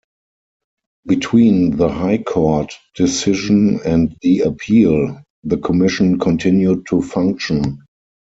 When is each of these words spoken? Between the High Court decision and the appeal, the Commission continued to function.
Between 1.05 1.77
the 1.77 1.87
High 1.89 2.17
Court 2.23 2.73
decision 2.95 3.81
and 3.85 4.17
the 4.23 4.39
appeal, 4.39 5.21
the 5.43 5.57
Commission 5.57 6.17
continued 6.17 6.87
to 6.87 7.03
function. 7.03 7.85